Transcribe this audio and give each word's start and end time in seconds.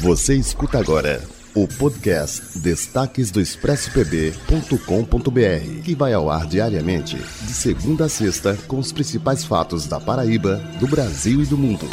Você 0.00 0.34
escuta 0.34 0.78
agora 0.78 1.22
o 1.54 1.68
podcast 1.68 2.58
Destaques 2.58 3.30
do 3.30 3.40
ExpressoPB.com.br, 3.40 5.82
que 5.84 5.94
vai 5.94 6.12
ao 6.12 6.28
ar 6.28 6.46
diariamente, 6.46 7.16
de 7.16 7.52
segunda 7.52 8.06
a 8.06 8.08
sexta, 8.08 8.58
com 8.66 8.78
os 8.78 8.92
principais 8.92 9.44
fatos 9.44 9.86
da 9.86 10.00
Paraíba, 10.00 10.56
do 10.80 10.88
Brasil 10.88 11.42
e 11.42 11.46
do 11.46 11.56
mundo. 11.56 11.88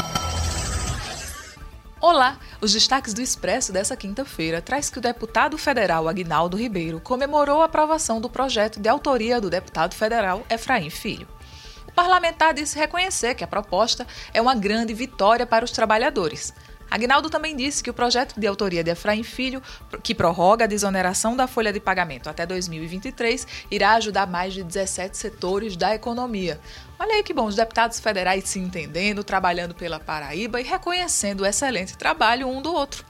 Olá! 2.00 2.38
Os 2.60 2.72
destaques 2.72 3.14
do 3.14 3.22
Expresso 3.22 3.72
dessa 3.72 3.96
quinta-feira 3.96 4.60
traz 4.60 4.90
que 4.90 4.98
o 4.98 5.02
deputado 5.02 5.56
federal 5.56 6.08
Agnaldo 6.08 6.56
Ribeiro 6.56 7.00
comemorou 7.00 7.62
a 7.62 7.66
aprovação 7.66 8.20
do 8.20 8.28
projeto 8.28 8.80
de 8.80 8.88
autoria 8.88 9.40
do 9.40 9.48
deputado 9.48 9.94
federal 9.94 10.44
Efraim 10.50 10.90
Filho. 10.90 11.28
O 11.92 11.94
parlamentar 11.94 12.54
disse 12.54 12.78
reconhecer 12.78 13.34
que 13.34 13.44
a 13.44 13.46
proposta 13.46 14.06
é 14.32 14.40
uma 14.40 14.54
grande 14.54 14.94
vitória 14.94 15.46
para 15.46 15.62
os 15.62 15.70
trabalhadores. 15.70 16.54
Agnaldo 16.90 17.28
também 17.28 17.54
disse 17.54 17.82
que 17.82 17.90
o 17.90 17.94
projeto 17.94 18.40
de 18.40 18.46
autoria 18.46 18.82
de 18.82 18.90
Efraim 18.90 19.22
Filho, 19.22 19.62
que 20.02 20.14
prorroga 20.14 20.64
a 20.64 20.68
desoneração 20.68 21.36
da 21.36 21.46
folha 21.46 21.70
de 21.70 21.80
pagamento 21.80 22.30
até 22.30 22.46
2023, 22.46 23.46
irá 23.70 23.92
ajudar 23.92 24.26
mais 24.26 24.54
de 24.54 24.62
17 24.62 25.16
setores 25.16 25.76
da 25.76 25.94
economia. 25.94 26.58
Olha 26.98 27.16
aí 27.16 27.22
que 27.22 27.34
bom, 27.34 27.44
os 27.44 27.56
deputados 27.56 28.00
federais 28.00 28.48
se 28.48 28.58
entendendo, 28.58 29.22
trabalhando 29.22 29.74
pela 29.74 30.00
Paraíba 30.00 30.62
e 30.62 30.64
reconhecendo 30.64 31.42
o 31.42 31.46
excelente 31.46 31.96
trabalho 31.96 32.48
um 32.48 32.62
do 32.62 32.72
outro. 32.72 33.04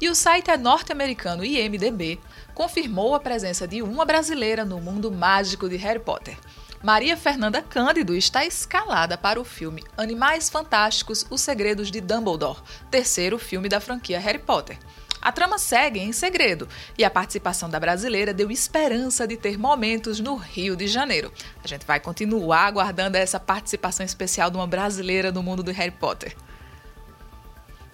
E 0.00 0.08
o 0.10 0.14
site 0.14 0.50
é 0.50 0.56
norte-americano 0.58 1.44
IMDB 1.44 2.20
confirmou 2.54 3.14
a 3.14 3.20
presença 3.20 3.66
de 3.66 3.80
uma 3.80 4.04
brasileira 4.04 4.64
no 4.64 4.80
mundo 4.80 5.10
mágico 5.10 5.68
de 5.68 5.76
Harry 5.76 5.98
Potter. 5.98 6.36
Maria 6.84 7.16
Fernanda 7.16 7.62
Cândido 7.62 8.14
está 8.14 8.44
escalada 8.44 9.16
para 9.16 9.40
o 9.40 9.44
filme 9.44 9.82
Animais 9.96 10.50
Fantásticos: 10.50 11.24
Os 11.30 11.40
Segredos 11.40 11.90
de 11.90 11.98
Dumbledore, 11.98 12.60
terceiro 12.90 13.38
filme 13.38 13.70
da 13.70 13.80
franquia 13.80 14.20
Harry 14.20 14.38
Potter. 14.38 14.78
A 15.18 15.32
trama 15.32 15.56
segue 15.58 15.98
em 15.98 16.12
segredo 16.12 16.68
e 16.98 17.02
a 17.02 17.08
participação 17.08 17.70
da 17.70 17.80
brasileira 17.80 18.34
deu 18.34 18.50
esperança 18.50 19.26
de 19.26 19.38
ter 19.38 19.56
momentos 19.56 20.20
no 20.20 20.36
Rio 20.36 20.76
de 20.76 20.86
Janeiro. 20.86 21.32
A 21.64 21.66
gente 21.66 21.86
vai 21.86 21.98
continuar 21.98 22.66
aguardando 22.66 23.16
essa 23.16 23.40
participação 23.40 24.04
especial 24.04 24.50
de 24.50 24.58
uma 24.58 24.66
brasileira 24.66 25.32
no 25.32 25.42
mundo 25.42 25.62
do 25.62 25.72
Harry 25.72 25.90
Potter. 25.90 26.36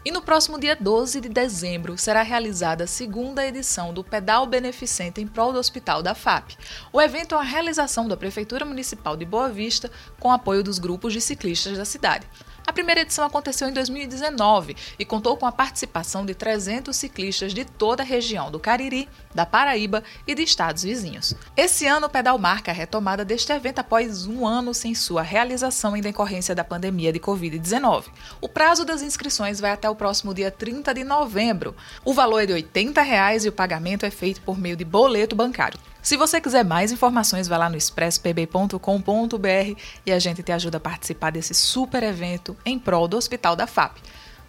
E 0.03 0.11
no 0.11 0.23
próximo 0.23 0.59
dia 0.59 0.75
12 0.75 1.21
de 1.21 1.29
dezembro 1.29 1.99
será 1.99 2.23
realizada 2.23 2.85
a 2.85 2.87
segunda 2.87 3.47
edição 3.47 3.93
do 3.93 4.03
Pedal 4.03 4.47
Beneficente 4.47 5.21
em 5.21 5.27
prol 5.27 5.53
do 5.53 5.59
Hospital 5.59 6.03
da 6.03 6.15
FAP. 6.15 6.57
O 6.91 7.03
evento 7.03 7.35
é 7.35 7.39
uma 7.39 7.45
realização 7.45 8.09
da 8.09 8.17
Prefeitura 8.17 8.65
Municipal 8.65 9.15
de 9.15 9.27
Boa 9.27 9.51
Vista 9.51 9.91
com 10.19 10.33
apoio 10.33 10.65
dos 10.65 10.79
grupos 10.79 11.13
de 11.13 11.21
ciclistas 11.21 11.77
da 11.77 11.85
cidade. 11.85 12.27
A 12.71 12.73
primeira 12.73 13.01
edição 13.01 13.25
aconteceu 13.25 13.69
em 13.69 13.73
2019 13.73 14.77
e 14.97 15.05
contou 15.05 15.37
com 15.37 15.45
a 15.45 15.51
participação 15.51 16.25
de 16.25 16.37
300 16.37 16.95
ciclistas 16.95 17.53
de 17.53 17.65
toda 17.65 18.05
a 18.05 18.07
região 18.07 18.49
do 18.49 18.61
Cariri, 18.61 19.09
da 19.35 19.45
Paraíba 19.45 20.05
e 20.25 20.37
de 20.37 20.45
estados 20.45 20.85
vizinhos. 20.85 21.35
Esse 21.57 21.89
ano, 21.89 22.07
o 22.07 22.09
pedal 22.09 22.39
marca 22.39 22.71
a 22.71 22.75
retomada 22.75 23.25
deste 23.25 23.53
evento 23.53 23.81
após 23.81 24.25
um 24.25 24.47
ano 24.47 24.73
sem 24.73 24.95
sua 24.95 25.21
realização 25.21 25.97
em 25.97 26.01
decorrência 26.01 26.55
da 26.55 26.63
pandemia 26.63 27.13
de 27.13 27.19
Covid-19. 27.19 28.05
O 28.41 28.49
prazo 28.49 28.85
das 28.85 29.03
inscrições 29.03 29.59
vai 29.59 29.73
até 29.73 29.91
o 29.91 29.97
próximo 29.97 30.33
dia 30.33 30.53
30 30.53 30.95
de 30.95 31.03
novembro. 31.03 31.75
O 32.05 32.15
valor 32.15 32.39
é 32.39 32.47
de 32.47 32.53
80 32.53 33.03
reais 33.03 33.45
e 33.45 33.49
o 33.49 33.53
pagamento 33.53 34.07
é 34.07 34.13
feito 34.13 34.41
por 34.43 34.57
meio 34.57 34.77
de 34.77 34.85
boleto 34.85 35.35
bancário. 35.35 35.90
Se 36.03 36.17
você 36.17 36.41
quiser 36.41 36.65
mais 36.65 36.91
informações, 36.91 37.47
vai 37.47 37.59
lá 37.59 37.69
no 37.69 37.77
expresspb.com.br 37.77 39.81
e 40.07 40.13
a 40.13 40.19
gente 40.19 40.43
te 40.43 40.53
ajuda 40.53 40.79
a 40.79 40.81
participar 40.81 41.31
desse 41.31 41.55
super 41.55 42.03
evento 42.03 42.57
em 42.65 42.79
prol 42.79 43.07
do 43.07 43.17
Hospital 43.17 43.55
da 43.55 43.67
FAP. 43.67 43.99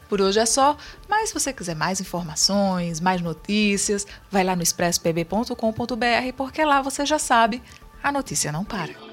Por 0.08 0.22
hoje 0.22 0.40
é 0.40 0.46
só, 0.46 0.76
mas 1.08 1.30
se 1.30 1.34
você 1.34 1.54
quiser 1.54 1.76
mais 1.76 2.02
informações, 2.02 3.00
mais 3.00 3.22
notícias, 3.22 4.06
vai 4.30 4.44
lá 4.44 4.56
no 4.56 4.64
expresspb.com.br 4.64 5.56
porque 6.36 6.66
lá 6.66 6.82
você 6.82 7.06
já 7.06 7.20
sabe, 7.20 7.62
a 8.04 8.12
notícia 8.12 8.52
não 8.52 8.66
para. 8.66 9.11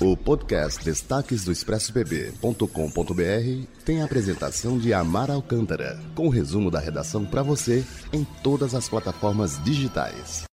O 0.00 0.16
podcast 0.16 0.84
Destaques 0.84 1.44
do 1.44 1.52
ExpressoBB.com.br 1.52 3.66
tem 3.84 4.00
a 4.00 4.04
apresentação 4.04 4.78
de 4.78 4.94
Amar 4.94 5.30
Alcântara, 5.30 5.98
com 6.14 6.26
o 6.26 6.30
resumo 6.30 6.70
da 6.70 6.80
redação 6.80 7.24
para 7.24 7.42
você 7.42 7.84
em 8.12 8.24
todas 8.42 8.74
as 8.74 8.88
plataformas 8.88 9.62
digitais. 9.62 10.49